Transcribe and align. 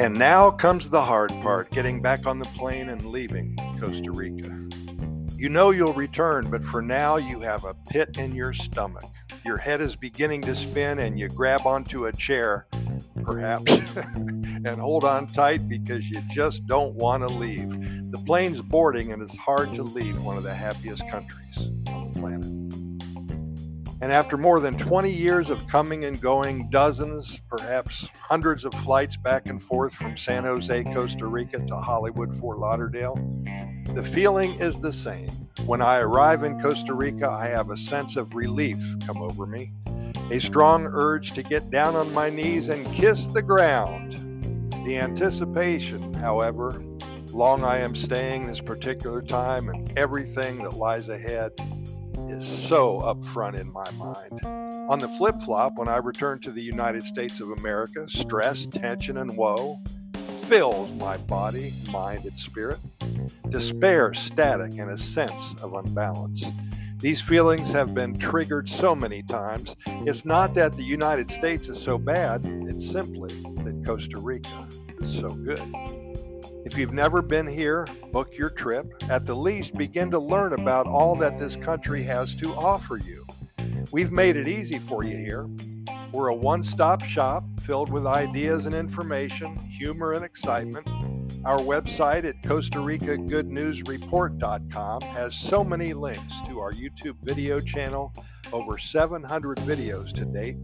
And 0.00 0.18
now 0.18 0.50
comes 0.50 0.88
the 0.88 1.02
hard 1.02 1.28
part 1.42 1.70
getting 1.72 2.00
back 2.00 2.24
on 2.24 2.38
the 2.38 2.46
plane 2.46 2.88
and 2.88 3.04
leaving 3.04 3.54
Costa 3.78 4.10
Rica. 4.10 4.66
You 5.36 5.50
know 5.50 5.72
you'll 5.72 5.92
return, 5.92 6.50
but 6.50 6.64
for 6.64 6.80
now 6.80 7.18
you 7.18 7.40
have 7.40 7.66
a 7.66 7.74
pit 7.74 8.16
in 8.16 8.34
your 8.34 8.54
stomach. 8.54 9.04
Your 9.44 9.58
head 9.58 9.82
is 9.82 9.96
beginning 9.96 10.40
to 10.42 10.56
spin, 10.56 11.00
and 11.00 11.20
you 11.20 11.28
grab 11.28 11.66
onto 11.66 12.06
a 12.06 12.12
chair, 12.14 12.66
perhaps, 13.24 13.70
and 14.06 14.80
hold 14.80 15.04
on 15.04 15.26
tight 15.26 15.68
because 15.68 16.08
you 16.08 16.22
just 16.30 16.64
don't 16.64 16.94
want 16.94 17.22
to 17.22 17.34
leave. 17.34 17.68
The 18.10 18.22
plane's 18.24 18.62
boarding, 18.62 19.12
and 19.12 19.22
it's 19.22 19.36
hard 19.36 19.74
to 19.74 19.82
leave 19.82 20.18
one 20.22 20.38
of 20.38 20.44
the 20.44 20.54
happiest 20.54 21.06
countries 21.10 21.68
on 21.88 22.10
the 22.10 22.18
planet. 22.18 22.89
And 24.02 24.12
after 24.12 24.38
more 24.38 24.60
than 24.60 24.78
20 24.78 25.10
years 25.10 25.50
of 25.50 25.66
coming 25.66 26.06
and 26.06 26.18
going, 26.18 26.70
dozens, 26.70 27.38
perhaps 27.50 28.08
hundreds 28.14 28.64
of 28.64 28.72
flights 28.74 29.18
back 29.18 29.44
and 29.44 29.60
forth 29.62 29.92
from 29.92 30.16
San 30.16 30.44
Jose, 30.44 30.84
Costa 30.84 31.26
Rica 31.26 31.58
to 31.58 31.76
Hollywood, 31.76 32.34
Fort 32.34 32.58
Lauderdale, 32.58 33.16
the 33.94 34.02
feeling 34.02 34.54
is 34.54 34.78
the 34.78 34.92
same. 34.92 35.28
When 35.66 35.82
I 35.82 35.98
arrive 35.98 36.44
in 36.44 36.58
Costa 36.60 36.94
Rica, 36.94 37.28
I 37.28 37.48
have 37.48 37.68
a 37.68 37.76
sense 37.76 38.16
of 38.16 38.34
relief 38.34 38.82
come 39.06 39.20
over 39.20 39.44
me, 39.44 39.72
a 40.30 40.38
strong 40.38 40.86
urge 40.86 41.32
to 41.32 41.42
get 41.42 41.70
down 41.70 41.94
on 41.94 42.14
my 42.14 42.30
knees 42.30 42.70
and 42.70 42.90
kiss 42.94 43.26
the 43.26 43.42
ground. 43.42 44.12
The 44.86 44.96
anticipation, 44.96 46.14
however, 46.14 46.82
long 47.32 47.64
I 47.64 47.78
am 47.78 47.94
staying 47.94 48.46
this 48.46 48.62
particular 48.62 49.20
time 49.20 49.68
and 49.68 49.96
everything 49.98 50.62
that 50.62 50.74
lies 50.74 51.10
ahead 51.10 51.52
is 52.30 52.46
so 52.46 53.00
upfront 53.00 53.60
in 53.60 53.72
my 53.72 53.90
mind. 53.92 54.40
On 54.88 54.98
the 54.98 55.08
flip 55.08 55.40
flop, 55.42 55.76
when 55.76 55.88
I 55.88 55.96
return 55.96 56.38
to 56.40 56.50
the 56.50 56.62
United 56.62 57.04
States 57.04 57.40
of 57.40 57.50
America, 57.50 58.08
stress, 58.08 58.66
tension, 58.66 59.18
and 59.18 59.36
woe 59.36 59.80
fills 60.44 60.90
my 60.92 61.16
body, 61.16 61.74
mind, 61.90 62.24
and 62.24 62.38
spirit. 62.38 62.78
Despair, 63.50 64.14
static, 64.14 64.78
and 64.78 64.90
a 64.90 64.98
sense 64.98 65.54
of 65.62 65.74
unbalance. 65.74 66.44
These 66.98 67.20
feelings 67.20 67.70
have 67.70 67.94
been 67.94 68.18
triggered 68.18 68.68
so 68.68 68.94
many 68.94 69.22
times. 69.22 69.76
It's 69.86 70.24
not 70.24 70.54
that 70.54 70.76
the 70.76 70.82
United 70.82 71.30
States 71.30 71.68
is 71.68 71.80
so 71.80 71.98
bad, 71.98 72.44
it's 72.66 72.90
simply 72.90 73.32
that 73.64 73.82
Costa 73.86 74.18
Rica 74.18 74.68
is 75.00 75.18
so 75.18 75.28
good. 75.28 75.99
If 76.62 76.76
you've 76.76 76.92
never 76.92 77.22
been 77.22 77.46
here, 77.46 77.86
book 78.12 78.36
your 78.36 78.50
trip. 78.50 78.92
At 79.08 79.24
the 79.24 79.34
least, 79.34 79.76
begin 79.76 80.10
to 80.10 80.18
learn 80.18 80.52
about 80.52 80.86
all 80.86 81.16
that 81.16 81.38
this 81.38 81.56
country 81.56 82.02
has 82.02 82.34
to 82.36 82.54
offer 82.54 82.98
you. 82.98 83.26
We've 83.92 84.12
made 84.12 84.36
it 84.36 84.46
easy 84.46 84.78
for 84.78 85.02
you 85.02 85.16
here. 85.16 85.48
We're 86.12 86.28
a 86.28 86.34
one 86.34 86.62
stop 86.62 87.02
shop 87.02 87.44
filled 87.60 87.90
with 87.90 88.06
ideas 88.06 88.66
and 88.66 88.74
information, 88.74 89.56
humor 89.56 90.12
and 90.12 90.24
excitement. 90.24 90.86
Our 91.46 91.60
website 91.60 92.24
at 92.24 92.42
Costa 92.46 92.80
Rica 92.80 93.16
Good 93.16 93.48
News 93.48 93.82
Report.com 93.84 95.00
has 95.00 95.34
so 95.34 95.64
many 95.64 95.94
links 95.94 96.40
to 96.46 96.60
our 96.60 96.72
YouTube 96.72 97.16
video 97.22 97.58
channel, 97.58 98.12
over 98.52 98.76
700 98.76 99.58
videos 99.58 100.12
to 100.12 100.26
date, 100.26 100.56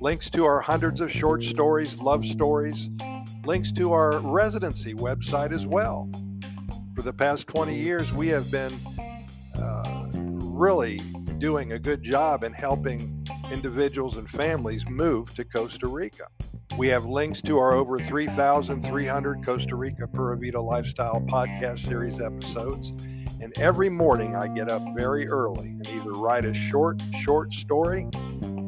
links 0.00 0.30
to 0.30 0.46
our 0.46 0.60
hundreds 0.60 1.02
of 1.02 1.12
short 1.12 1.44
stories, 1.44 1.98
love 1.98 2.24
stories, 2.24 2.88
links 3.46 3.72
to 3.72 3.92
our 3.92 4.18
residency 4.20 4.94
website 4.94 5.52
as 5.52 5.66
well. 5.66 6.10
For 6.94 7.02
the 7.02 7.12
past 7.12 7.46
20 7.46 7.74
years, 7.74 8.12
we 8.12 8.28
have 8.28 8.50
been 8.50 8.72
uh, 9.58 10.08
really 10.14 10.98
doing 11.38 11.72
a 11.72 11.78
good 11.78 12.02
job 12.02 12.44
in 12.44 12.52
helping 12.52 13.26
individuals 13.50 14.16
and 14.16 14.28
families 14.28 14.88
move 14.88 15.34
to 15.34 15.44
Costa 15.44 15.86
Rica. 15.86 16.26
We 16.78 16.88
have 16.88 17.04
links 17.04 17.42
to 17.42 17.58
our 17.58 17.74
over 17.74 17.98
3,300 17.98 19.44
Costa 19.44 19.76
Rica 19.76 20.08
Pura 20.08 20.36
Vida 20.36 20.60
Lifestyle 20.60 21.20
podcast 21.20 21.80
series 21.80 22.20
episodes. 22.20 22.90
And 23.40 23.52
every 23.58 23.90
morning 23.90 24.34
I 24.34 24.48
get 24.48 24.70
up 24.70 24.82
very 24.96 25.28
early 25.28 25.68
and 25.68 25.88
either 25.88 26.12
write 26.12 26.44
a 26.44 26.54
short, 26.54 27.02
short 27.20 27.52
story 27.52 28.08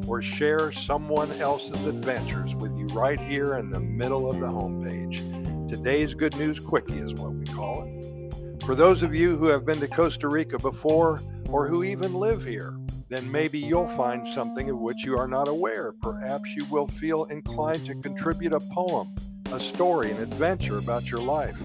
or 0.07 0.21
share 0.21 0.71
someone 0.71 1.31
else's 1.33 1.85
adventures 1.85 2.55
with 2.55 2.75
you 2.77 2.85
right 2.87 3.19
here 3.19 3.55
in 3.55 3.69
the 3.69 3.79
middle 3.79 4.29
of 4.29 4.39
the 4.39 4.47
homepage. 4.47 5.69
Today's 5.69 6.13
Good 6.13 6.35
News 6.37 6.59
Quickie 6.59 6.97
is 6.97 7.13
what 7.13 7.33
we 7.33 7.45
call 7.45 7.83
it. 7.83 8.63
For 8.63 8.73
those 8.73 9.03
of 9.03 9.13
you 9.13 9.35
who 9.37 9.45
have 9.45 9.65
been 9.65 9.79
to 9.81 9.87
Costa 9.87 10.27
Rica 10.27 10.57
before 10.59 11.21
or 11.49 11.67
who 11.67 11.83
even 11.83 12.13
live 12.13 12.43
here, 12.43 12.77
then 13.09 13.31
maybe 13.31 13.59
you'll 13.59 13.87
find 13.87 14.27
something 14.27 14.69
of 14.69 14.79
which 14.79 15.05
you 15.05 15.17
are 15.17 15.27
not 15.27 15.47
aware. 15.47 15.93
Perhaps 16.01 16.55
you 16.55 16.65
will 16.65 16.87
feel 16.87 17.25
inclined 17.25 17.85
to 17.85 17.95
contribute 17.95 18.53
a 18.53 18.59
poem, 18.59 19.15
a 19.51 19.59
story, 19.59 20.11
an 20.11 20.21
adventure 20.21 20.77
about 20.77 21.09
your 21.09 21.21
life. 21.21 21.61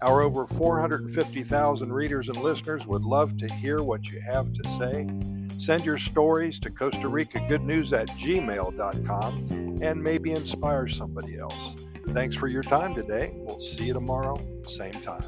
Our 0.00 0.22
over 0.22 0.46
450,000 0.46 1.92
readers 1.92 2.28
and 2.28 2.42
listeners 2.42 2.84
would 2.86 3.02
love 3.02 3.38
to 3.38 3.52
hear 3.54 3.82
what 3.82 4.10
you 4.10 4.20
have 4.20 4.52
to 4.52 4.68
say. 4.70 5.41
Send 5.62 5.84
your 5.84 5.96
stories 5.96 6.58
to 6.58 6.70
Costa 6.70 7.06
Rica 7.06 7.38
Good 7.48 7.62
News 7.62 7.92
at 7.92 8.08
gmail.com 8.08 9.78
and 9.80 10.02
maybe 10.02 10.32
inspire 10.32 10.88
somebody 10.88 11.38
else. 11.38 11.76
Thanks 12.08 12.34
for 12.34 12.48
your 12.48 12.64
time 12.64 12.96
today. 12.96 13.30
We'll 13.36 13.60
see 13.60 13.84
you 13.84 13.92
tomorrow, 13.92 14.44
same 14.66 14.90
time. 14.90 15.22